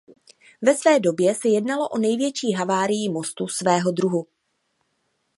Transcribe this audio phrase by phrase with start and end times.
[0.61, 4.27] Ve své době se jednalo o největší havárii mostu svého druhu.